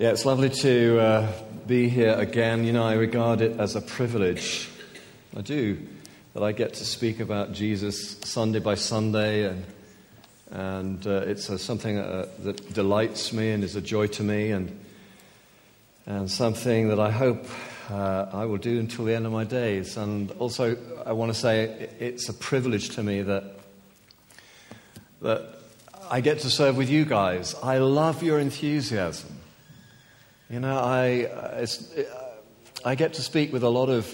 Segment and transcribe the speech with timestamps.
[0.00, 1.32] Yeah, it's lovely to uh,
[1.66, 2.64] be here again.
[2.64, 4.66] You know, I regard it as a privilege.
[5.36, 5.76] I do,
[6.32, 9.64] that I get to speak about Jesus Sunday by Sunday, and,
[10.52, 14.80] and uh, it's something uh, that delights me and is a joy to me, and,
[16.06, 17.44] and something that I hope
[17.90, 19.98] uh, I will do until the end of my days.
[19.98, 23.44] And also, I want to say it's a privilege to me that,
[25.20, 25.58] that
[26.10, 27.54] I get to serve with you guys.
[27.62, 29.39] I love your enthusiasm.
[30.50, 31.64] You know, I, uh,
[32.84, 34.12] I get to speak with a lot of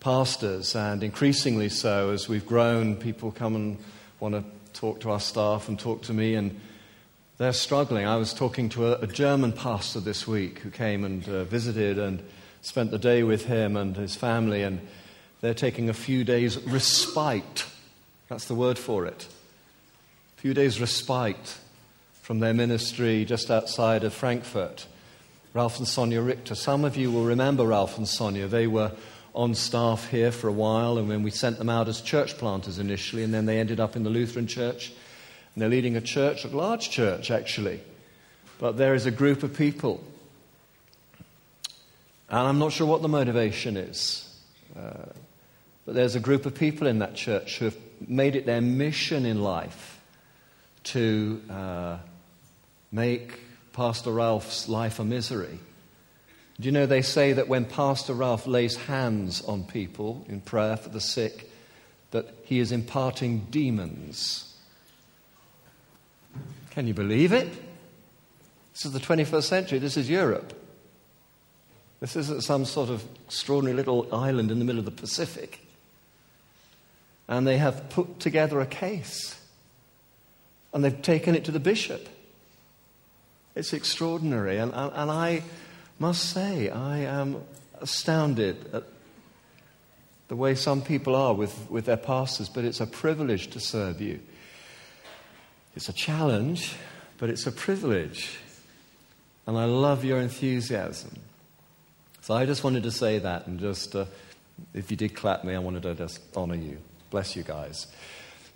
[0.00, 2.96] pastors, and increasingly so as we've grown.
[2.96, 3.76] People come and
[4.18, 6.58] want to talk to our staff and talk to me, and
[7.36, 8.06] they're struggling.
[8.06, 11.98] I was talking to a, a German pastor this week who came and uh, visited
[11.98, 12.22] and
[12.62, 14.80] spent the day with him and his family, and
[15.42, 17.66] they're taking a few days' respite.
[18.28, 19.28] That's the word for it.
[20.38, 21.58] A few days' respite
[22.22, 24.86] from their ministry just outside of Frankfurt.
[25.56, 26.54] Ralph and Sonia Richter.
[26.54, 28.46] Some of you will remember Ralph and Sonia.
[28.46, 28.92] They were
[29.34, 32.78] on staff here for a while, and when we sent them out as church planters
[32.78, 34.92] initially, and then they ended up in the Lutheran church.
[35.54, 37.80] And they're leading a church, a large church actually.
[38.58, 40.04] But there is a group of people.
[42.28, 44.28] And I'm not sure what the motivation is.
[44.78, 45.06] Uh,
[45.86, 49.24] but there's a group of people in that church who have made it their mission
[49.24, 50.02] in life
[50.84, 51.96] to uh,
[52.92, 53.40] make
[53.76, 55.58] Pastor Ralph's life a misery.
[56.58, 60.78] Do you know they say that when Pastor Ralph lays hands on people in prayer
[60.78, 61.50] for the sick,
[62.10, 64.56] that he is imparting demons?
[66.70, 67.48] Can you believe it?
[68.72, 69.78] This is the 21st century.
[69.78, 70.54] This is Europe.
[72.00, 75.60] This isn't some sort of extraordinary little island in the middle of the Pacific.
[77.28, 79.38] And they have put together a case.
[80.72, 82.08] And they've taken it to the bishop.
[83.56, 84.58] It's extraordinary.
[84.58, 85.42] And, and, and I
[85.98, 87.42] must say, I am
[87.80, 88.84] astounded at
[90.28, 94.00] the way some people are with, with their pastors, but it's a privilege to serve
[94.00, 94.20] you.
[95.74, 96.74] It's a challenge,
[97.18, 98.36] but it's a privilege.
[99.46, 101.18] And I love your enthusiasm.
[102.20, 104.06] So I just wanted to say that, and just, uh,
[104.74, 106.78] if you did clap me, I wanted to just honor you.
[107.10, 107.86] Bless you guys.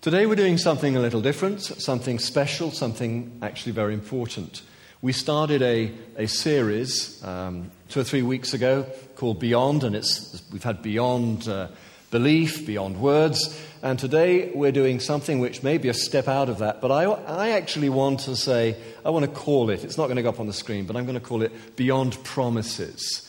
[0.00, 4.62] Today we're doing something a little different, something special, something actually very important.
[5.02, 8.84] We started a, a series um, two or three weeks ago
[9.16, 11.68] called Beyond, and it's, we've had Beyond uh,
[12.10, 16.58] Belief, Beyond Words, and today we're doing something which may be a step out of
[16.58, 20.08] that, but I, I actually want to say, I want to call it, it's not
[20.08, 23.26] going to go up on the screen, but I'm going to call it Beyond Promises.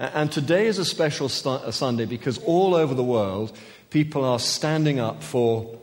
[0.00, 3.56] And today is a special st- Sunday because all over the world,
[3.90, 5.78] people are standing up for,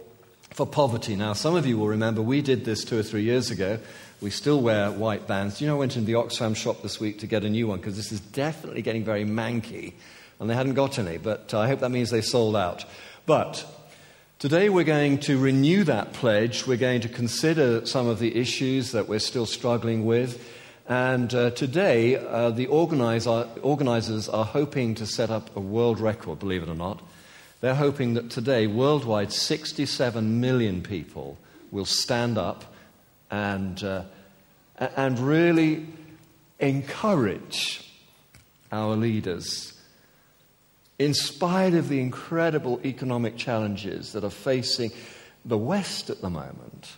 [0.50, 1.16] for poverty.
[1.16, 3.80] Now, some of you will remember we did this two or three years ago
[4.22, 5.60] we still wear white bands.
[5.60, 7.80] You know, I went into the Oxfam shop this week to get a new one
[7.80, 9.94] because this is definitely getting very manky,
[10.40, 12.86] and they hadn't got any, but I hope that means they sold out.
[13.26, 13.66] But
[14.38, 16.68] today we're going to renew that pledge.
[16.68, 20.48] We're going to consider some of the issues that we're still struggling with.
[20.88, 26.38] And uh, today, uh, the organizer, organizers are hoping to set up a world record,
[26.38, 27.02] believe it or not.
[27.62, 31.38] They're hoping that today, worldwide, 67 million people
[31.72, 32.71] will stand up
[33.32, 34.04] and, uh,
[34.78, 35.88] and really
[36.60, 37.90] encourage
[38.72, 39.74] our leaders.
[41.00, 44.92] In spite of the incredible economic challenges that are facing
[45.44, 46.96] the West at the moment,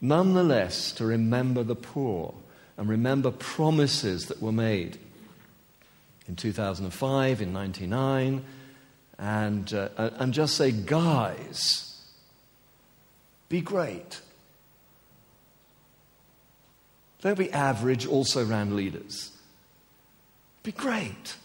[0.00, 2.34] nonetheless, to remember the poor
[2.76, 4.98] and remember promises that were made
[6.26, 8.44] in 2005, in 99,
[9.18, 12.00] and, uh, and just say, guys,
[13.48, 14.20] be great.
[17.22, 19.30] Don't be average, also around leaders.
[20.62, 21.36] Be great.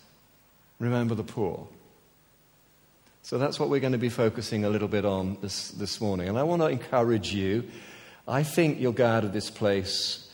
[0.79, 1.67] Remember the poor.
[3.23, 6.29] So that's what we're going to be focusing a little bit on this, this morning.
[6.29, 7.63] And I want to encourage you.
[8.27, 10.29] I think you'll go out of this place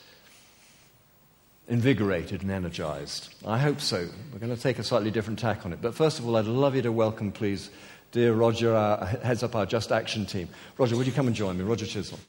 [1.67, 3.33] invigorated and energized.
[3.45, 4.07] I hope so.
[4.31, 5.81] We're going to take a slightly different tack on it.
[5.81, 7.69] But first of all, I'd love you to welcome, please,
[8.11, 10.49] dear Roger, our, heads up our Just Action team.
[10.77, 11.63] Roger, would you come and join me?
[11.63, 12.19] Roger Chisholm.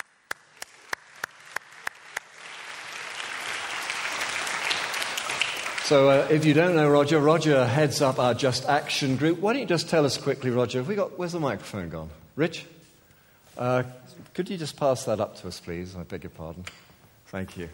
[5.84, 9.38] So, uh, if you don't know Roger, Roger heads up our Just Action group.
[9.40, 10.78] Why don't you just tell us quickly, Roger?
[10.78, 12.08] Have we got, where's the microphone gone?
[12.36, 12.64] Rich?
[13.58, 13.82] Uh,
[14.32, 15.94] could you just pass that up to us, please?
[15.94, 16.64] I beg your pardon.
[17.26, 17.68] Thank you.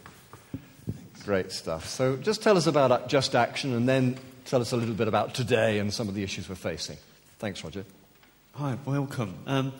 [1.24, 1.88] Great stuff.
[1.88, 5.32] So, just tell us about Just Action and then tell us a little bit about
[5.34, 6.96] today and some of the issues we're facing.
[7.38, 7.84] Thanks, Roger.
[8.56, 9.36] Hi, welcome.
[9.46, 9.72] Um,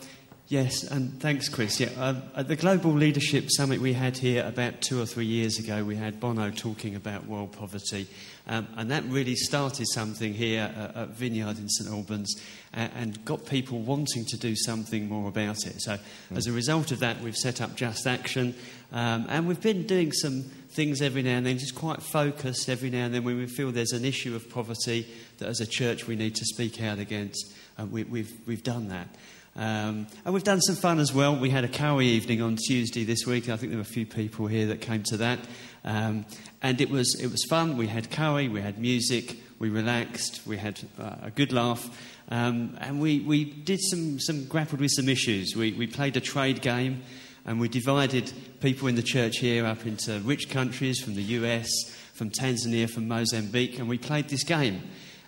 [0.51, 1.79] Yes, and thanks, Chris.
[1.79, 5.57] Yeah, um, at the Global Leadership Summit we had here about two or three years
[5.57, 8.05] ago, we had Bono talking about world poverty,
[8.47, 12.35] um, and that really started something here at, at Vineyard in St Albans,
[12.73, 15.81] and, and, got people wanting to do something more about it.
[15.81, 16.01] So, mm.
[16.35, 18.53] as a result of that, we've set up Just Action,
[18.91, 22.89] um, and we've been doing some things every now and then, just quite focused every
[22.89, 25.07] now and then when we feel there's an issue of poverty
[25.37, 27.53] that, as a church, we need to speak out against.
[27.79, 29.07] Uh, we, we've, we've done that.
[29.55, 31.35] Um, and we've done some fun as well.
[31.35, 33.49] We had a Kawi evening on Tuesday this week.
[33.49, 35.39] I think there were a few people here that came to that.
[35.83, 36.25] Um,
[36.61, 37.75] and it was, it was fun.
[37.75, 41.89] We had Kawi, we had music, we relaxed, we had uh, a good laugh.
[42.29, 45.53] Um, and we, we did some, some grappled with some issues.
[45.55, 47.01] We, we played a trade game
[47.45, 48.31] and we divided
[48.61, 51.69] people in the church here up into rich countries from the US,
[52.13, 54.81] from Tanzania, from Mozambique, and we played this game.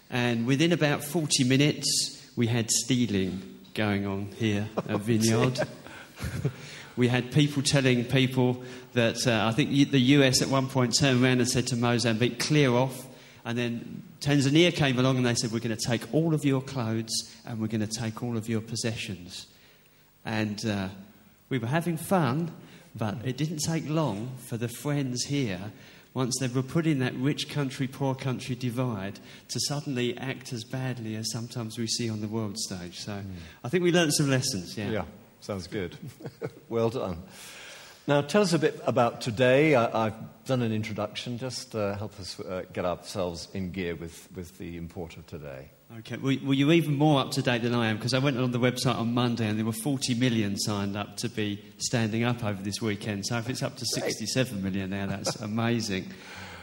[0.10, 5.60] And within about 40 minutes, we had stealing going on here at Vineyard.
[6.96, 11.24] we had people telling people that uh, I think the US at one point turned
[11.24, 13.08] around and said to Mozambique, clear off.
[13.46, 16.62] And then Tanzania came along and they said, we're going to take all of your
[16.62, 17.12] clothes
[17.46, 19.48] and we're going to take all of your possessions.
[20.24, 20.90] And uh,
[21.50, 22.52] we were having fun,
[22.96, 25.72] but it didn't take long for the friends here
[26.14, 29.20] once they were put in that rich country, poor country divide,
[29.50, 33.00] to suddenly act as badly as sometimes we see on the world stage.
[33.00, 33.26] So mm.
[33.64, 34.90] I think we learned some lessons, yeah.
[34.90, 35.06] Yeah,
[35.42, 35.98] sounds good.
[36.70, 37.24] well done.
[38.06, 39.76] Now, tell us a bit about today.
[39.76, 40.16] I, have
[40.46, 41.38] done an introduction.
[41.38, 45.70] Just uh, help us uh, get ourselves in gear with, with the import of today.
[46.00, 48.38] Okay, well, well, you're even more up to date than I am because I went
[48.38, 52.26] on the website on Monday and there were 40 million signed up to be standing
[52.26, 53.26] up over this weekend.
[53.26, 56.12] So if it's up to 67 million now, that's amazing.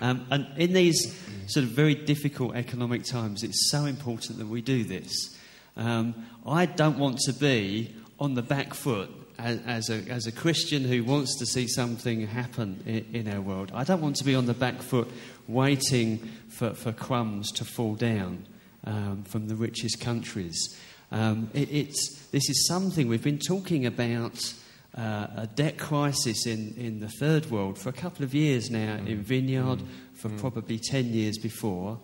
[0.03, 4.61] Um, and in these sort of very difficult economic times, it's so important that we
[4.61, 5.39] do this.
[5.75, 9.11] Um, I don't want to be on the back foot
[9.41, 13.71] as, a, as a Christian who wants to see something happen in, in, our world,
[13.75, 15.09] I don't want to be on the back foot
[15.49, 18.47] waiting for, for crumbs to fall down
[18.85, 20.79] um, from the richest countries.
[21.11, 24.55] Um, it, it's, this is something we've been talking about.
[24.93, 28.97] Uh, a debt crisis in, in the third world for a couple of years now
[28.97, 29.07] mm.
[29.07, 29.87] in Vineyard, mm.
[30.15, 30.39] for mm.
[30.41, 31.97] probably 10 years before,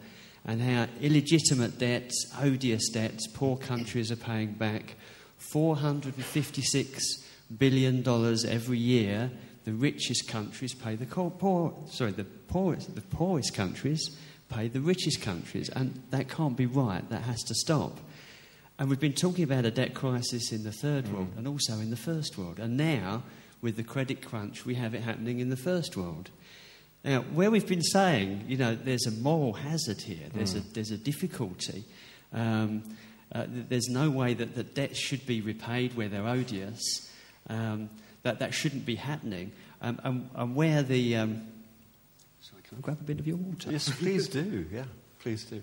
[0.44, 4.94] and how illegitimate debts, odious debts, poor countries are paying back.
[5.38, 7.25] 456
[7.58, 9.30] billion dollars every year,
[9.64, 14.16] the richest countries pay the poor, sorry, the poorest, the poorest countries
[14.48, 17.08] pay the richest countries, and that can't be right.
[17.10, 17.98] That has to stop.
[18.78, 21.12] And we've been talking about a debt crisis in the third mm.
[21.12, 22.58] world and also in the first world.
[22.58, 23.22] And now,
[23.62, 26.30] with the credit crunch, we have it happening in the first world.
[27.02, 30.58] Now, where we've been saying, you know, there's a moral hazard here, there's, mm.
[30.58, 31.84] a, there's a difficulty.
[32.32, 32.82] Um,
[33.32, 37.10] uh, there's no way that the debts should be repaid where they're odious
[37.48, 37.90] um,
[38.22, 39.52] that that shouldn't be happening.
[39.80, 41.16] Um, and, and, where the.
[41.16, 41.42] Um,
[42.40, 43.70] sorry, can I grab a bit of your water?
[43.70, 44.66] Yes, please do.
[44.72, 44.84] Yeah,
[45.20, 45.62] please do.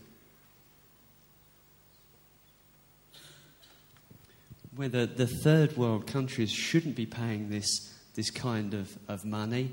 [4.76, 9.72] Where the, the third world countries shouldn't be paying this, this kind of, of money.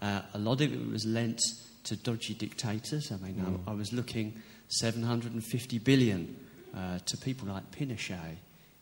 [0.00, 1.40] Uh, a lot of it was lent
[1.84, 3.10] to dodgy dictators.
[3.12, 3.60] I mean, mm.
[3.66, 6.36] I, I, was looking 750 billion
[6.76, 8.36] uh, to people like Pinochet,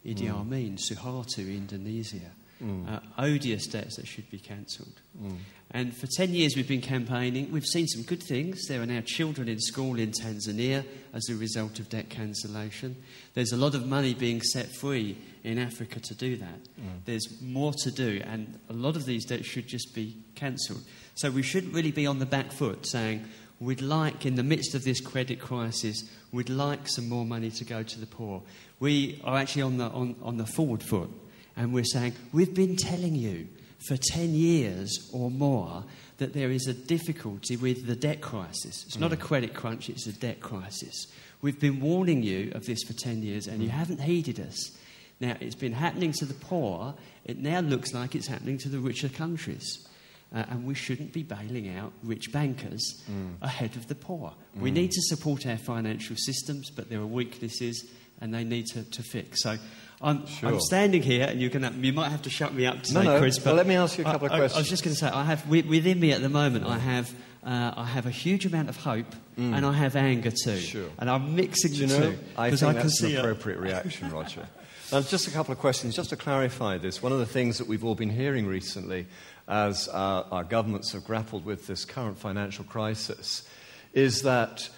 [0.05, 0.41] Idi mm.
[0.41, 2.33] Amin, Suharto, Indonesia
[2.63, 2.89] mm.
[2.93, 5.01] uh, odious debts that should be cancelled.
[5.21, 5.37] Mm.
[5.73, 7.53] And for 10 years we've been campaigning.
[7.53, 8.67] We've seen some good things.
[8.67, 12.97] There are now children in school in Tanzania as a result of debt cancellation.
[13.35, 16.65] There's a lot of money being set free in Africa to do that.
[16.79, 17.05] Mm.
[17.05, 20.83] There's more to do, and a lot of these debts should just be cancelled.
[21.15, 23.25] So we shouldn't really be on the back foot saying,
[23.61, 27.65] we'd like, in the midst of this credit crisis, we'd like some more money to
[27.65, 28.43] go to the poor.
[28.81, 31.11] We are actually on the, on, on the forward foot
[31.57, 33.49] and we're saying, We've been telling you
[33.87, 35.85] for 10 years or more
[36.19, 38.85] that there is a difficulty with the debt crisis.
[38.87, 39.21] It's not a mm.
[39.21, 41.07] credit crunch, it's a debt crisis.
[41.41, 43.73] We've been warning you of this for 10 years and you mm.
[43.73, 44.77] haven't heeded us.
[45.19, 48.79] Now, it's been happening to the poor, it now looks like it's happening to the
[48.79, 49.87] richer countries.
[50.33, 53.33] Uh, and we shouldn't be bailing out rich bankers mm.
[53.43, 54.33] ahead of the poor.
[54.57, 54.61] Mm.
[54.61, 57.91] We need to support our financial systems, but there are weaknesses
[58.21, 59.43] and they need to, to fix.
[59.43, 59.57] So
[60.03, 60.49] I'm, sure.
[60.49, 63.13] I'm standing here, and you can you might have to shut me up today, no,
[63.13, 63.19] no.
[63.19, 63.39] Chris.
[63.39, 64.55] But well, let me ask you a couple I, of questions.
[64.55, 66.79] I, I, was just going to say, I have within me at the moment, I
[66.79, 67.13] have
[67.45, 69.55] uh, I have a huge amount of hope, mm.
[69.55, 70.57] and I have anger too.
[70.59, 70.89] Sure.
[70.99, 72.19] And I'm mixing Do you the know, two.
[72.37, 74.47] I think I that's an appropriate reaction, Roger.
[74.93, 77.01] Now, just a couple of questions, just to clarify this.
[77.01, 79.07] One of the things that we've all been hearing recently,
[79.47, 83.49] as our, our governments have grappled with this current financial crisis,
[83.93, 84.69] is that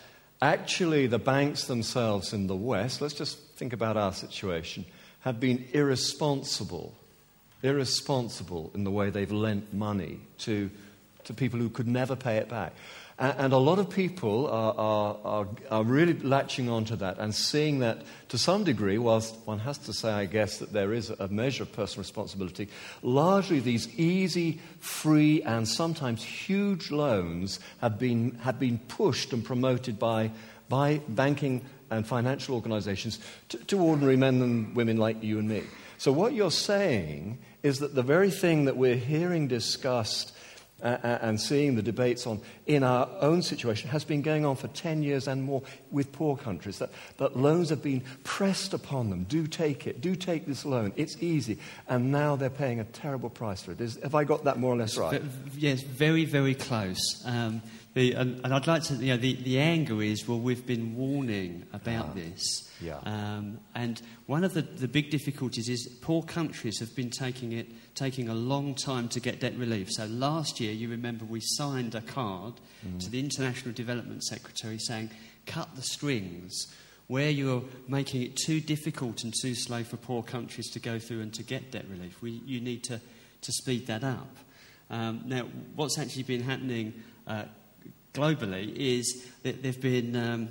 [0.43, 4.85] actually the banks themselves in the West, let's just think about our situation
[5.23, 6.95] have been irresponsible
[7.63, 10.71] irresponsible in the way they've lent money to,
[11.25, 12.73] to people who could never pay it back.
[13.19, 17.35] And, and a lot of people are, are, are, are really latching onto that and
[17.35, 21.11] seeing that to some degree, whilst one has to say, I guess, that there is
[21.11, 22.69] a measure of personal responsibility,
[23.03, 30.01] largely these easy, free, and sometimes huge loans have been, have been pushed and promoted
[30.01, 30.33] by,
[30.69, 33.19] by banking and financial organizations
[33.51, 35.63] to, to ordinary men and women like you and me.
[35.99, 40.33] So, what you're saying is that the very thing that we're hearing discussed
[40.83, 44.57] uh, uh, and seeing the debates on in our own situation has been going on
[44.57, 46.79] for 10 years and more with poor countries.
[46.79, 49.23] That, that loans have been pressed upon them.
[49.23, 50.01] Do take it.
[50.01, 50.93] Do take this loan.
[50.97, 51.59] It's easy.
[51.89, 53.81] And now they're paying a terrible price for it.
[53.81, 55.23] Is, have I got that more or less right?
[55.57, 57.23] Yes, very, very close.
[57.25, 57.63] Um,
[57.95, 60.95] the, and, and, I'd like to, you know, the, the anger is, well, we've been
[60.97, 62.71] warning about ah, this.
[62.81, 62.99] Yeah.
[63.05, 67.71] Um, and one of the, the big difficulties is poor countries have been taking it,
[67.95, 69.91] taking a long time to get debt relief.
[69.91, 72.55] So last year, you remember, we signed a card
[72.87, 72.99] mm.
[73.01, 75.11] to the International Development Secretary saying,
[75.45, 76.75] cut the strings
[77.09, 81.21] where you're making it too difficult and too slow for poor countries to go through
[81.21, 82.23] and to get debt relief.
[82.23, 83.01] We, you need to,
[83.43, 84.35] to speed that up.
[84.89, 86.95] Um, now, what's actually been happening
[87.27, 87.45] uh,
[88.15, 90.49] globally is that they've been, um,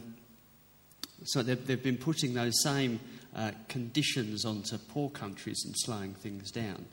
[1.23, 2.99] so they've, they've, been putting those same
[3.35, 6.85] uh, conditions onto poor countries and slowing things down.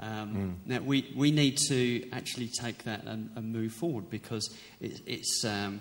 [0.00, 0.04] Mm.
[0.04, 0.68] Um, mm.
[0.68, 4.48] Now, we, we need to actually take that and, and move forward because
[4.80, 5.80] it, it's, um,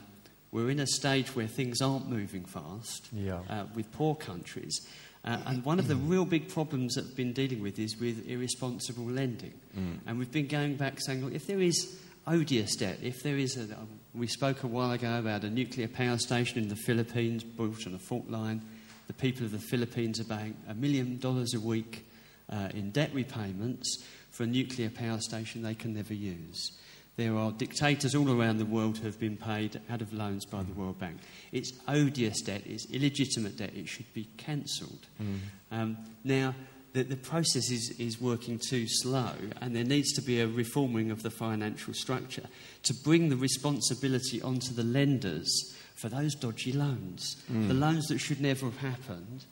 [0.52, 3.40] we're in a stage where things aren't moving fast yeah.
[3.50, 4.80] uh, with poor countries.
[5.24, 8.28] Uh, and one of the real big problems that we've been dealing with is with
[8.28, 9.54] irresponsible lending.
[9.76, 9.98] Mm.
[10.06, 13.00] And we've been going back saying, look, if there is odious debt.
[13.02, 13.68] If there is a,
[14.16, 17.94] we spoke a while ago about a nuclear power station in the Philippines built on
[17.94, 18.62] a fault line.
[19.08, 22.08] The people of the Philippines are paying a million dollars a week
[22.50, 26.72] uh, in debt repayments for a nuclear power station they can never use.
[27.18, 30.64] There are dictators all around the world who have been paid out of loans by
[30.64, 31.18] the World Bank.
[31.52, 35.08] It's odious debt, it's illegitimate debt, it should be cancelled.
[35.22, 35.40] Mm.
[35.72, 36.54] Um, now,
[36.96, 41.12] the, the process is, is working too slow, and there needs to be a reforming
[41.12, 42.46] of the financial structure
[42.84, 47.36] to bring the responsibility onto the lenders for those dodgy loans.
[47.52, 47.68] Mm.
[47.68, 49.46] The loans that should never have happened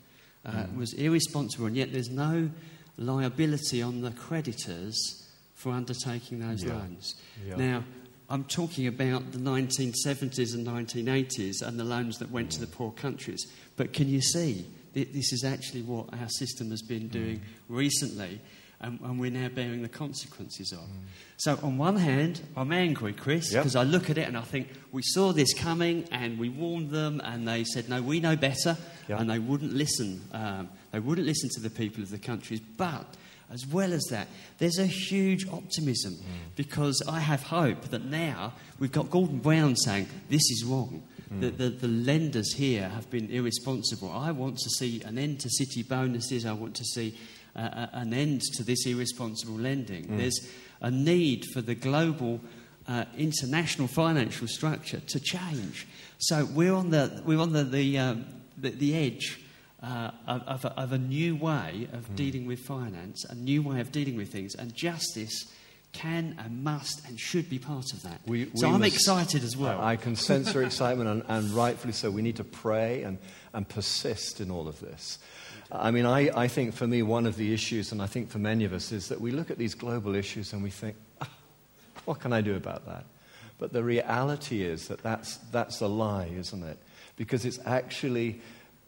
[0.46, 0.78] uh, mm.
[0.78, 2.50] was irresponsible, and yet there's no
[2.98, 6.74] liability on the creditors for undertaking those yeah.
[6.74, 7.16] loans.
[7.46, 7.56] Yeah.
[7.58, 7.84] Now,
[8.30, 12.54] I'm talking about the 1970s and 1980s and the loans that went mm.
[12.54, 13.46] to the poor countries.
[13.76, 17.44] But can you see this is actually what our system has been doing mm.
[17.68, 18.40] recently,
[18.80, 20.80] and, and, we're now bearing the consequences of.
[20.80, 21.04] Mm.
[21.38, 23.82] So, on one hand, I'm angry, Chris, because yep.
[23.82, 27.22] I look at it and I think we saw this coming and we warned them,
[27.24, 29.20] and they said, No, we know better, yep.
[29.20, 30.22] and they wouldn't listen.
[30.32, 32.60] Um, they wouldn't listen to the people of the countries.
[32.60, 33.06] But
[33.52, 36.26] as well as that, there's a huge optimism mm.
[36.56, 41.04] because I have hope that now we've got Gordon Brown saying this is wrong.
[41.40, 44.12] The, the, the, lenders here have been irresponsible.
[44.12, 46.46] I want to see an end to city bonuses.
[46.46, 47.18] I want to see
[47.56, 50.06] uh, an end to this irresponsible lending.
[50.06, 50.18] Mm.
[50.18, 50.50] There's
[50.82, 52.42] a need for the global
[52.88, 55.88] uh, international financial structure to change.
[56.18, 58.26] So we're on the, we're on the, the, um,
[58.58, 59.40] the, the edge
[59.82, 62.16] uh, of, of, a, of, a, new way of mm.
[62.16, 65.54] dealing with finance, a new way of dealing with things, and justice
[65.94, 68.20] can and must and should be part of that.
[68.26, 69.80] We, so we I'm must, excited as well.
[69.80, 72.12] I can sense your excitement, and, and, rightfully so.
[72.12, 73.18] We need to pray and,
[73.54, 75.20] and persist in all of this.
[75.72, 78.40] I mean, I, I think for me, one of the issues, and I think for
[78.40, 81.30] many of us, is that we look at these global issues and we think, ah,
[82.06, 83.06] what can I do about that?
[83.58, 86.78] But the reality is that that's, that's a lie, isn't it?
[87.16, 88.42] Because it's actually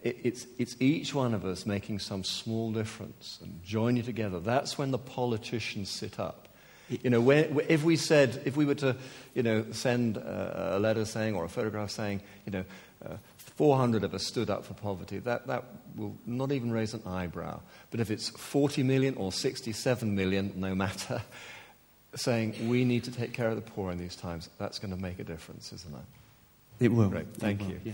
[0.06, 4.40] it's, it's each one of us making some small difference and joining together.
[4.40, 6.45] That's when the politicians sit up
[6.90, 8.96] you know, when, if we said, if we were to,
[9.34, 12.66] you know, send a, a letter saying or a photograph saying, you know,
[13.06, 15.64] uh, 400 of us stood up for poverty, that, that
[15.96, 17.60] will not even raise an eyebrow.
[17.90, 21.22] But if it's 40 million or 67 million, no matter,
[22.16, 25.02] saying we need to take care of the poor in these times, that's going to
[25.02, 26.86] make a difference, isn't it?
[26.86, 27.10] It will.
[27.10, 27.70] Great, thank will.
[27.70, 27.80] you.
[27.86, 27.94] Yeah.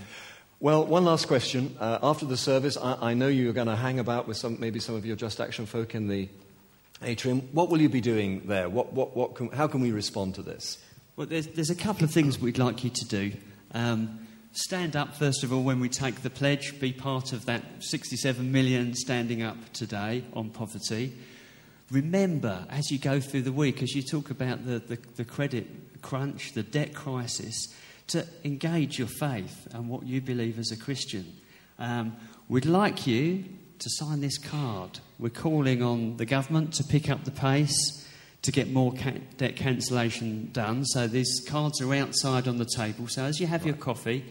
[0.59, 1.75] Well, one last question.
[1.79, 4.79] Uh, after the service, I, I know you're going to hang about with some, maybe
[4.79, 6.27] some of your Just Action folk in the
[7.03, 7.41] Atrium.
[7.51, 8.69] What will you be doing there?
[8.69, 10.77] What, what, what can, how can we respond to this?
[11.15, 13.33] Well, there's, there's a couple of things we'd like you to do.
[13.73, 17.63] Um, stand up, first of all, when we take the pledge, be part of that
[17.79, 21.13] 67 million standing up today on poverty.
[21.91, 26.01] Remember, as you go through the week, as you talk about the, the, the credit
[26.01, 27.67] crunch, the debt crisis,
[28.07, 31.33] to engage your faith and what you believe as a Christian.
[31.79, 32.15] Um,
[32.47, 33.43] we'd like you
[33.79, 34.99] to sign this card.
[35.21, 38.07] We're calling on the government to pick up the pace
[38.41, 40.83] to get more ca- debt cancellation done.
[40.83, 43.07] So these cards are outside on the table.
[43.07, 44.25] So as you have your coffee,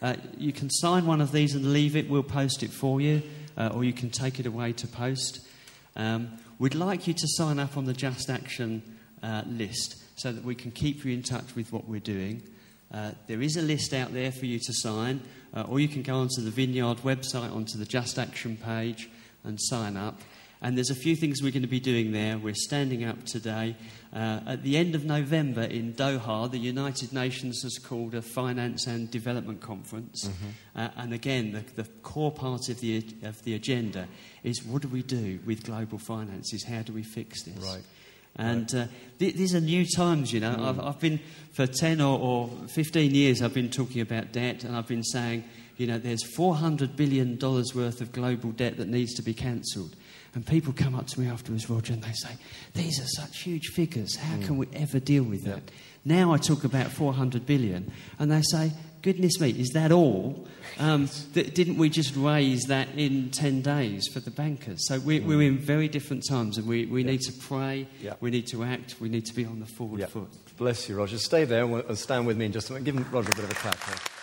[0.00, 2.08] uh, you can sign one of these and leave it.
[2.08, 3.22] We'll post it for you,
[3.56, 5.40] uh, or you can take it away to post.
[5.96, 8.82] Um, we'd like you to sign up on the Just Action
[9.24, 12.40] uh, list so that we can keep you in touch with what we're doing.
[12.94, 15.22] Uh, there is a list out there for you to sign,
[15.54, 19.10] uh, or you can go onto the Vineyard website, onto the Just Action page,
[19.46, 20.20] and sign up.
[20.62, 22.38] And there's a few things we're going to be doing there.
[22.38, 23.76] We're standing up today.
[24.12, 28.86] Uh, at the end of November in Doha, the United Nations has called a Finance
[28.86, 30.26] and Development Conference.
[30.26, 30.80] Mm-hmm.
[30.80, 34.08] Uh, and again, the, the, core part of the, of the agenda
[34.42, 36.64] is what do we do with global finances?
[36.64, 37.62] How do we fix this?
[37.62, 37.82] Right.
[38.36, 38.86] And uh,
[39.18, 40.54] th- these are new times, you know.
[40.54, 40.68] Mm.
[40.68, 41.20] I've, I've, been,
[41.52, 45.44] for 10 or, or 15 years, I've been talking about debt, and I've been saying,
[45.76, 49.94] you know, there's $400 billion worth of global debt that needs to be cancelled.
[50.34, 52.28] And people come up to me afterwards, Roger, and they say,
[52.74, 54.16] These are such huge figures.
[54.16, 54.44] How mm.
[54.44, 55.62] can we ever deal with that?
[56.04, 60.46] Now I talk about 400 billion, and they say, Goodness me, is that all?
[60.78, 64.86] Um, th- didn't we just raise that in 10 days for the bankers?
[64.88, 65.26] So we're, mm.
[65.26, 67.86] we're in very different times, and we, we need to pray,
[68.20, 70.30] we need to act, we need to be on the forward foot.
[70.58, 71.16] Bless you, Roger.
[71.16, 72.84] Stay there and stand with me in just a minute.
[72.84, 73.82] Give Roger a bit of a clap.
[73.84, 74.15] Here.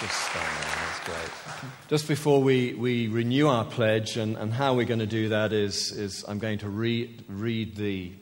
[0.00, 0.32] Just.
[0.32, 1.70] That's great.
[1.88, 5.52] Just before we, we renew our pledge, and, and how we're going to do that
[5.52, 8.12] is, is I'm going to read, read the,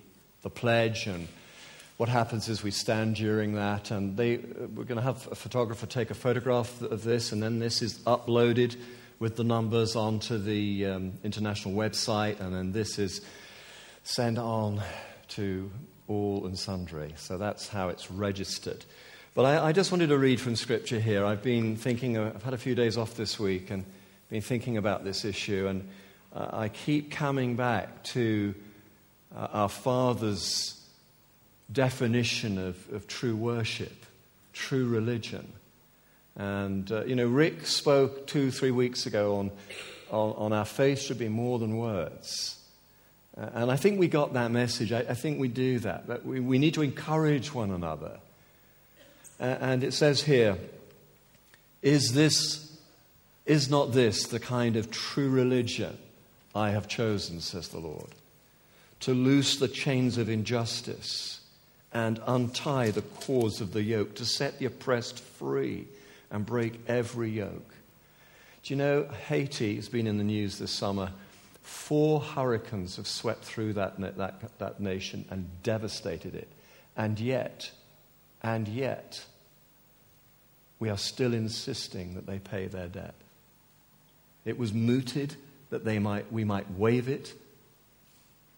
[0.40, 1.28] the pledge, and
[1.98, 5.84] what happens is we stand during that, and they, we're going to have a photographer
[5.84, 8.76] take a photograph of this, and then this is uploaded
[9.18, 13.20] with the numbers onto the um, international website, and then this is
[14.02, 14.82] sent on
[15.28, 15.70] to
[16.08, 17.12] all and sundry.
[17.16, 18.82] So that's how it's registered.
[19.36, 21.22] But I, I, just wanted to read from Scripture here.
[21.22, 23.84] I've been thinking, uh, I've had a few days off this week and
[24.30, 25.86] been thinking about this issue, and
[26.34, 28.54] uh, I keep coming back to
[29.36, 30.82] uh, our Father's
[31.70, 34.06] definition of, of true worship,
[34.54, 35.52] true religion.
[36.36, 39.50] And, uh, you know, Rick spoke two, three weeks ago on,
[40.10, 42.58] on, on our faith should be more than words.
[43.36, 44.92] Uh, and I think we got that message.
[44.92, 46.06] I, I think we do that.
[46.06, 48.18] But we, we need to encourage one another
[49.38, 50.58] and it says here,
[51.82, 52.76] is this,
[53.44, 55.96] is not this the kind of true religion
[56.54, 58.10] I have chosen, says the Lord?
[59.00, 61.40] To loose the chains of injustice
[61.92, 65.86] and untie the cords of the yoke, to set the oppressed free
[66.30, 67.74] and break every yoke.
[68.62, 71.12] Do you know, Haiti has been in the news this summer.
[71.62, 76.48] Four hurricanes have swept through that, that, that nation and devastated it.
[76.96, 77.70] And yet,
[78.42, 79.24] and yet,
[80.78, 83.14] we are still insisting that they pay their debt.
[84.44, 85.34] It was mooted
[85.70, 87.32] that they might, we might waive it,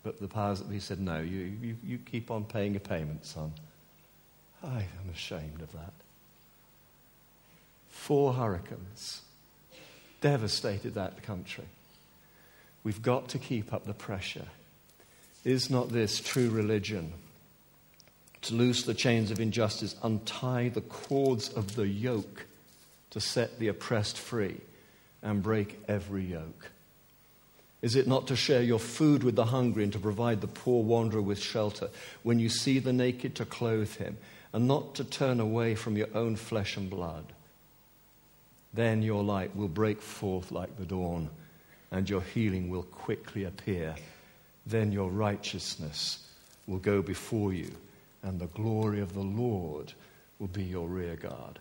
[0.03, 3.25] but the powers that be said, no, you, you, you keep on paying a payment,
[3.27, 3.53] son.
[4.63, 5.93] I am ashamed of that.
[7.89, 9.23] Four hurricanes
[10.21, 11.67] devastated that country.
[12.85, 14.47] We've got to keep up the pressure.
[15.45, 17.13] Is not this true religion?
[18.43, 22.47] To loose the chains of injustice, untie the cords of the yoke,
[23.11, 24.61] to set the oppressed free,
[25.23, 26.71] and break every yoke?
[27.81, 30.83] Is it not to share your food with the hungry and to provide the poor
[30.83, 31.91] wanderer with shelter?
[32.23, 34.19] When you see the naked, to clothe him,
[34.53, 37.25] and not to turn away from your own flesh and blood?
[38.75, 41.31] Then your light will break forth like the dawn,
[41.91, 43.95] and your healing will quickly appear.
[44.67, 46.27] Then your righteousness
[46.67, 47.71] will go before you
[48.23, 49.93] and the glory of the Lord
[50.39, 51.59] will be your rear guard.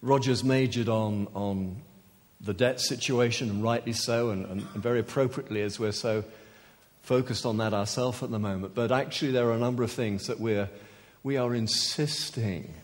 [0.00, 1.76] Rogers majored on, on
[2.40, 6.24] the debt situation, and rightly so, and, and, and very appropriately as we're so
[7.02, 8.74] focused on that ourselves at the moment.
[8.74, 10.68] But actually, there are a number of things that we're,
[11.22, 12.74] we are insisting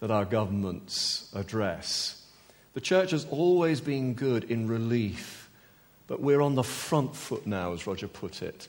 [0.00, 2.24] that our governments address.
[2.74, 5.48] The church has always been good in relief,
[6.06, 8.68] but we're on the front foot now, as Roger put it.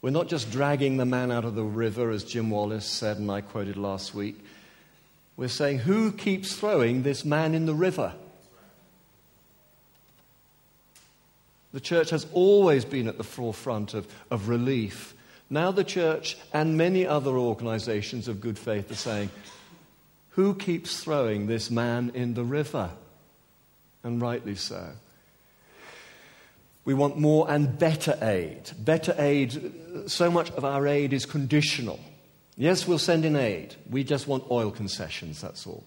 [0.00, 3.30] We're not just dragging the man out of the river, as Jim Wallis said, and
[3.30, 4.38] I quoted last week.
[5.36, 8.12] We're saying, who keeps throwing this man in the river?
[11.72, 15.14] The church has always been at the forefront of, of relief.
[15.50, 19.30] Now, the church and many other organizations of good faith are saying,
[20.30, 22.90] who keeps throwing this man in the river?
[24.04, 24.90] And rightly so.
[26.88, 28.70] We want more and better aid.
[28.78, 29.74] Better aid,
[30.06, 32.00] so much of our aid is conditional.
[32.56, 33.74] Yes, we'll send in aid.
[33.90, 35.84] We just want oil concessions, that's all.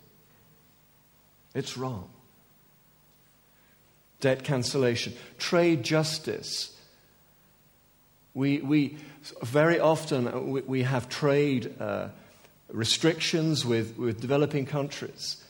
[1.56, 2.08] It's wrong.
[4.20, 6.80] Debt cancellation, trade justice.
[8.36, 8.98] We, we
[9.42, 12.10] very often uh, we, we have trade uh,
[12.70, 15.41] restrictions with, with developing countries.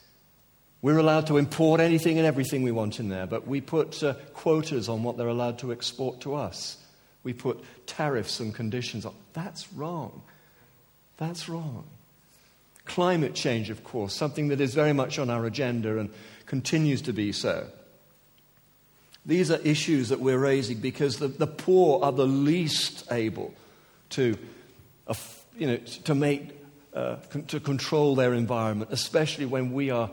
[0.82, 4.15] We're allowed to import anything and everything we want in there, but we put uh,
[4.34, 6.78] quotas on what they're allowed to export to us.
[7.24, 9.13] We put tariffs and conditions on.
[9.34, 10.24] That's wrong.
[11.17, 11.84] That's wrong.
[12.86, 16.10] Climate change, of course, something that is very much on our agenda and
[16.48, 17.67] continues to be so.
[19.24, 23.54] These are issues that we're raising because the, the poor are the least able
[24.10, 24.36] to,
[25.56, 26.58] you know, to make,
[26.96, 27.17] uh,
[27.50, 30.10] to control their environment, especially when we are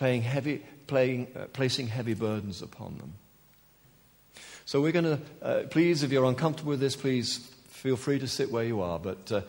[0.00, 3.12] playing heavy, playing, uh, placing heavy burdens upon them.
[4.64, 7.36] So we're going to, uh, please, if you're uncomfortable with this, please
[7.68, 8.98] feel free to sit where you are.
[8.98, 9.42] But, uh,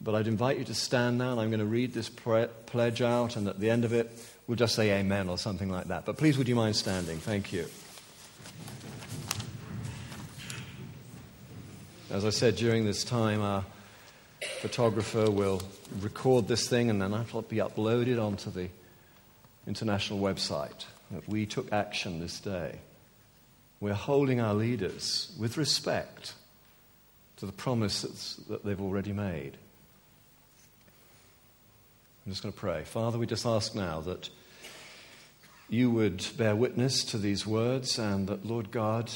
[0.00, 3.02] but I'd invite you to stand now, and I'm going to read this pre- pledge
[3.02, 4.10] out, and at the end of it,
[4.46, 6.06] we'll just say amen or something like that.
[6.06, 7.18] But please, would you mind standing?
[7.18, 7.66] Thank you.
[12.08, 13.66] As I said, during this time, our
[14.62, 15.60] photographer will
[16.00, 18.70] record this thing, and then it'll be uploaded onto the
[19.66, 22.78] international website that we took action this day.
[23.80, 26.34] We're holding our leaders with respect
[27.38, 29.56] to the promises that they've already made.
[32.26, 32.84] I'm just going to pray.
[32.84, 34.28] Father, we just ask now that
[35.70, 39.10] you would bear witness to these words and that, Lord God,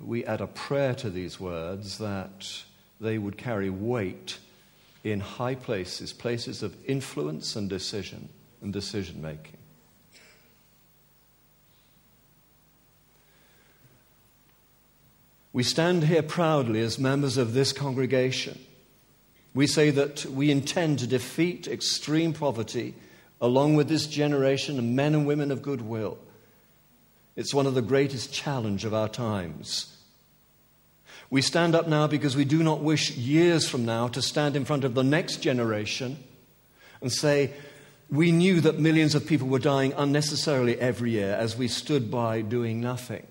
[0.00, 2.62] we add a prayer to these words that
[3.00, 4.38] they would carry weight
[5.04, 8.28] in high places, places of influence and decision
[8.60, 9.56] and decision making.
[15.52, 18.58] We stand here proudly as members of this congregation.
[19.54, 22.94] We say that we intend to defeat extreme poverty
[23.40, 26.18] along with this generation of men and women of goodwill.
[27.36, 29.94] It's one of the greatest challenge of our times.
[31.28, 34.64] We stand up now because we do not wish years from now to stand in
[34.64, 36.22] front of the next generation
[37.00, 37.52] and say,
[38.10, 42.42] we knew that millions of people were dying unnecessarily every year as we stood by
[42.42, 43.26] doing nothing.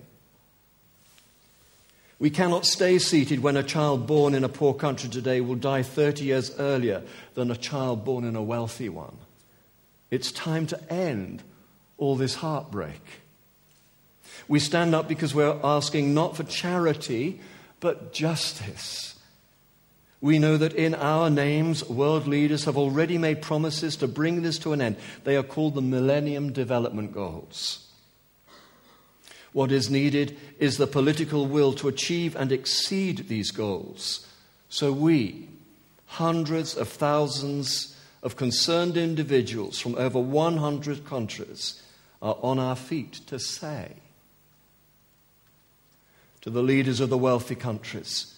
[2.22, 5.82] We cannot stay seated when a child born in a poor country today will die
[5.82, 7.02] 30 years earlier
[7.34, 9.16] than a child born in a wealthy one.
[10.08, 11.42] It's time to end
[11.98, 13.02] all this heartbreak.
[14.46, 17.40] We stand up because we're asking not for charity,
[17.80, 19.18] but justice.
[20.20, 24.60] We know that in our names, world leaders have already made promises to bring this
[24.60, 24.94] to an end.
[25.24, 27.91] They are called the Millennium Development Goals.
[29.52, 34.26] What is needed is the political will to achieve and exceed these goals.
[34.68, 35.48] So we,
[36.06, 41.82] hundreds of thousands of concerned individuals from over 100 countries,
[42.22, 43.92] are on our feet to say
[46.40, 48.32] to the leaders of the wealthy countries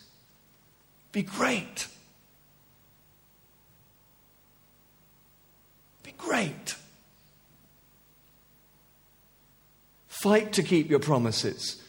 [1.14, 1.87] be great.
[6.03, 6.74] Be great.
[10.25, 11.83] Fight to keep your promises.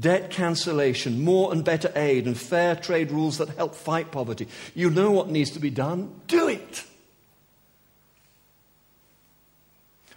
[0.00, 4.48] Debt cancellation, more and better aid, and fair trade rules that help fight poverty.
[4.74, 6.10] You know what needs to be done.
[6.26, 6.84] Do it.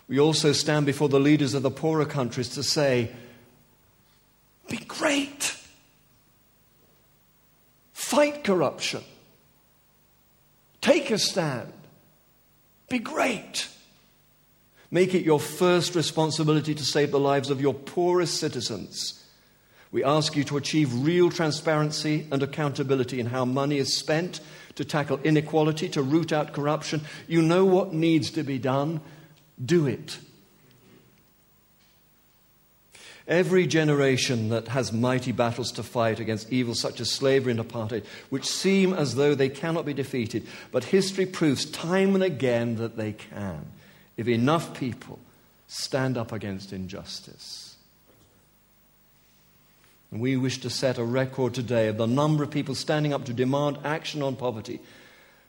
[0.07, 3.11] We also stand before the leaders of the poorer countries to say,
[4.69, 5.57] be great.
[7.91, 9.03] Fight corruption.
[10.79, 11.73] Take a stand.
[12.87, 13.67] Be great.
[14.91, 19.23] Make it your first responsibility to save the lives of your poorest citizens.
[19.91, 24.39] We ask you to achieve real transparency and accountability in how money is spent,
[24.75, 27.01] to tackle inequality, to root out corruption.
[27.27, 29.01] You know what needs to be done.
[29.63, 30.19] Do it.
[33.27, 38.05] Every generation that has mighty battles to fight against evils such as slavery and apartheid,
[38.29, 42.97] which seem as though they cannot be defeated, but history proves time and again that
[42.97, 43.67] they can
[44.19, 45.17] if enough people
[45.69, 47.77] stand up against injustice.
[50.11, 53.23] And we wish to set a record today of the number of people standing up
[53.25, 54.81] to demand action on poverty.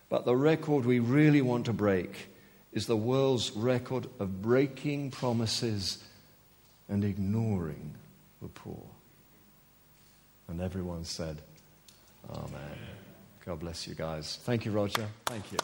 [0.08, 2.28] But the record we really want to break
[2.72, 5.98] is the world's record of breaking promises
[6.88, 7.94] and ignoring
[8.40, 8.86] the poor.
[10.46, 11.38] And everyone said,
[12.30, 12.78] Amen.
[13.44, 14.38] God bless you guys.
[14.44, 15.08] Thank you, Roger.
[15.26, 15.58] Thank you.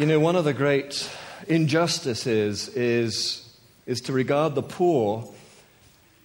[0.00, 1.10] You know, one of the great
[1.46, 3.46] injustices is,
[3.84, 5.30] is to regard the poor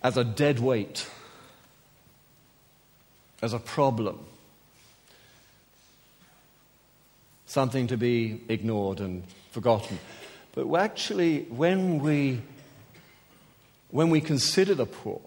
[0.02, 1.06] as a dead weight,
[3.42, 4.18] as a problem.
[7.48, 9.98] something to be ignored and forgotten.
[10.54, 12.42] But actually, when we,
[13.92, 15.22] when we consider the poor,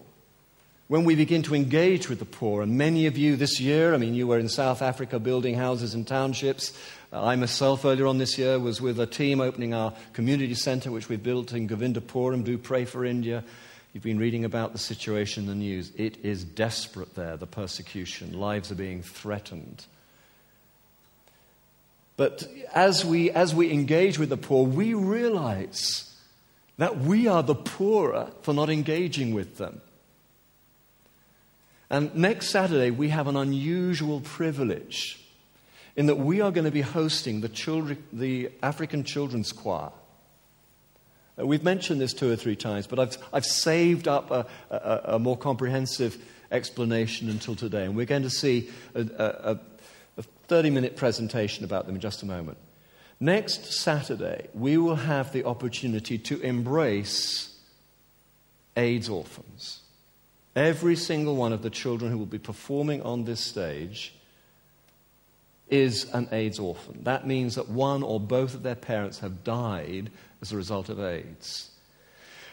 [0.89, 3.99] when we begin to engage with the poor, and many of you this year, I
[3.99, 6.73] mean, you were in South Africa building houses and townships.
[7.11, 10.90] Uh, I myself, earlier on this year, was with a team opening our community centre,
[10.90, 12.44] which we built in Govindapuram.
[12.44, 13.44] Do pray for India.
[13.94, 15.90] You've been reading about the situation in the news.
[15.97, 18.38] It is desperate there, the persecution.
[18.38, 19.87] Lives are being threatened.
[22.18, 26.14] But as we, as we engage with the poor, we realize
[26.77, 29.81] that we are the poorer for not engaging with them.
[31.88, 35.25] And next Saturday, we have an unusual privilege
[35.99, 39.91] in that we are going to be hosting the, children, the African Children's Choir.
[41.37, 45.01] Uh, we've mentioned this two or three times, but I've, I've saved up a, a,
[45.15, 46.17] a more comprehensive
[46.53, 47.85] explanation until today.
[47.85, 49.59] And we're going to see a, a,
[50.19, 52.59] a 30 minute presentation about them in just a moment.
[53.19, 57.59] Next Saturday, we will have the opportunity to embrace
[58.77, 59.81] AIDS orphans.
[60.55, 64.15] Every single one of the children who will be performing on this stage
[65.70, 67.00] is an AIDS orphan.
[67.04, 71.00] That means that one or both of their parents have died as a result of
[71.00, 71.70] AIDS.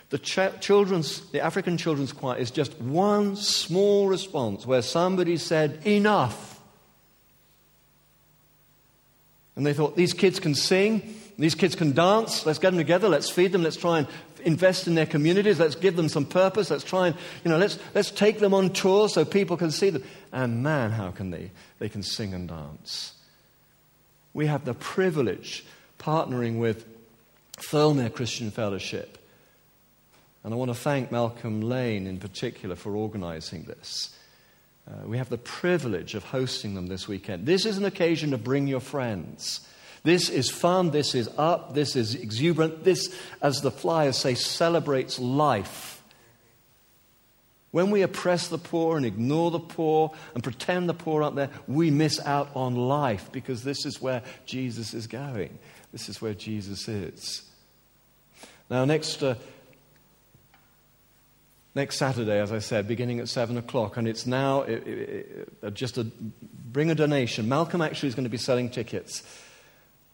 [0.09, 5.85] The, ch- children's, the African Children's Choir is just one small response where somebody said,
[5.85, 6.53] Enough.
[9.55, 13.07] And they thought, these kids can sing, these kids can dance, let's get them together,
[13.07, 14.07] let's feed them, let's try and
[14.45, 17.77] invest in their communities, let's give them some purpose, let's try and, you know, let's,
[17.93, 20.03] let's take them on tour so people can see them.
[20.31, 21.51] And man, how can they?
[21.79, 23.13] They can sing and dance.
[24.33, 25.65] We have the privilege
[25.99, 26.85] partnering with
[27.57, 29.17] Thirlmere Christian Fellowship.
[30.43, 34.15] And I want to thank Malcolm Lane in particular for organizing this.
[34.87, 37.47] Uh, we have the privilege of hosting them this weekend.
[37.47, 39.67] This is an occasion to bring your friends.
[40.05, 42.83] This is fun, this is up, this is exuberant.
[42.83, 46.03] This, as the flyers say, celebrates life.
[47.71, 51.49] When we oppress the poor and ignore the poor and pretend the poor aren't there,
[51.67, 55.57] we miss out on life because this is where Jesus is going.
[55.91, 57.41] This is where Jesus is.
[58.69, 59.33] Now, next, uh,
[61.73, 65.73] next Saturday, as I said, beginning at 7 o'clock, and it's now it, it, it,
[65.73, 67.49] just a bring a donation.
[67.49, 69.23] Malcolm actually is going to be selling tickets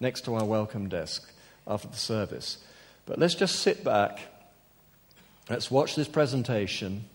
[0.02, 1.32] next to our welcome desk
[1.68, 2.58] after the service.
[3.06, 4.20] But let's just sit back.
[5.50, 7.06] Let's watch this presentation.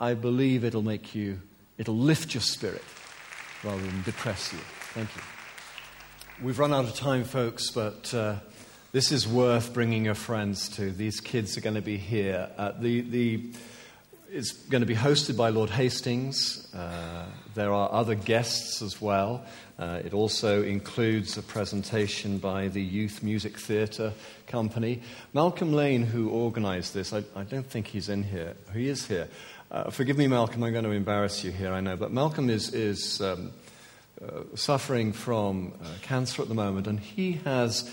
[0.00, 1.40] I believe it'll make you,
[1.76, 2.82] it'll lift your spirit
[3.62, 4.58] rather than depress you.
[4.94, 5.22] Thank you.
[6.44, 8.36] We've run out of time, folks, but uh,
[8.92, 10.90] this is worth bringing your friends to.
[10.90, 12.50] These kids are going to be here.
[12.56, 13.50] Uh, the, the,
[14.30, 16.72] it's going to be hosted by Lord Hastings.
[16.74, 19.44] Uh, there are other guests as well.
[19.78, 24.12] Uh, it also includes a presentation by the Youth Music Theatre
[24.46, 25.00] Company.
[25.32, 28.54] Malcolm Lane, who organised this, I, I, don't think he's in here.
[28.74, 29.28] He is here.
[29.70, 31.96] Uh, forgive me, Malcolm, I'm going to embarrass you here, I know.
[31.96, 33.52] But Malcolm is, is um,
[34.22, 37.90] uh, suffering from uh, cancer at the moment, and he has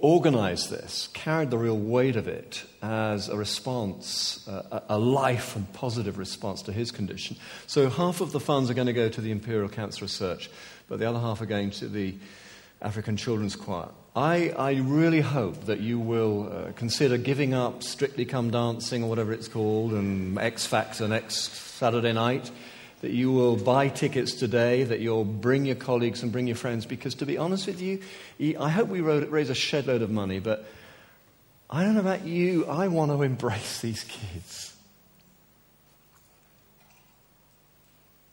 [0.00, 5.72] organized this, carried the real weight of it as a response, uh, a life and
[5.72, 7.36] positive response to his condition.
[7.66, 10.50] So half of the funds are going to go to the Imperial Cancer Research,
[10.88, 12.14] but the other half are going to the
[12.82, 13.88] African Children's Choir.
[14.16, 19.08] I, I really hope that you will uh, consider giving up Strictly Come Dancing or
[19.08, 22.50] whatever it's called, and X Factor next Saturday night
[23.00, 26.84] that you will buy tickets today, that you'll bring your colleagues and bring your friends,
[26.84, 28.00] because to be honest with you,
[28.58, 30.66] I hope we raise a shedload of money, but
[31.70, 34.76] I don't know about you, I want to embrace these kids.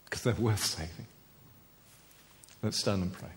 [0.05, 1.07] Because they're worth saving.
[2.63, 3.29] Let's stand and pray.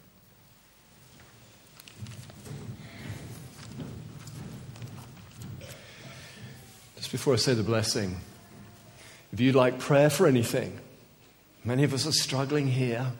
[6.96, 8.16] Just before I say the blessing,
[9.32, 10.80] if you'd like prayer for anything,
[11.62, 13.12] Many of us are struggling here.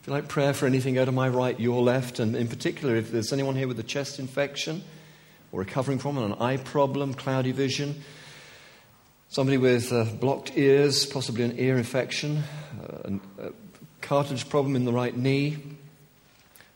[0.00, 2.18] If you like prayer for anything, go to my right, your left.
[2.18, 4.82] And in particular, if there's anyone here with a chest infection
[5.52, 8.02] or recovering from an eye problem, cloudy vision,
[9.28, 12.42] somebody with uh, blocked ears, possibly an ear infection,
[12.82, 13.52] uh, a
[14.00, 15.58] cartilage problem in the right knee,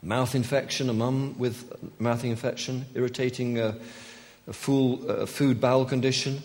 [0.03, 3.73] mouth infection, a mum with mouth infection, irritating uh,
[4.47, 6.43] a full, uh, food bowel condition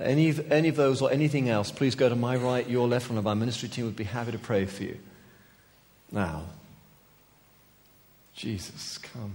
[0.00, 3.08] any of, any of those or anything else, please go to my right, your left.
[3.08, 4.98] One of our ministry team would be happy to pray for you.
[6.10, 6.44] Now,
[8.34, 9.34] Jesus, come.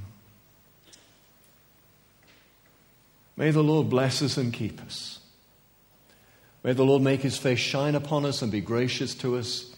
[3.35, 5.19] May the Lord bless us and keep us.
[6.63, 9.73] May the Lord make his face shine upon us and be gracious to us.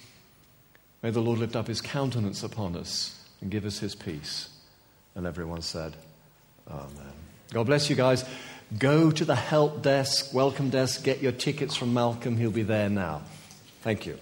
[1.01, 4.49] May the Lord lift up his countenance upon us and give us his peace.
[5.15, 5.95] And everyone said,
[6.69, 7.13] Amen.
[7.53, 8.25] God bless you guys.
[8.77, 12.35] Go to the help desk, welcome desk, get your tickets from Malcolm.
[12.35, 13.21] He'll be there now.
[13.81, 14.17] Thank you.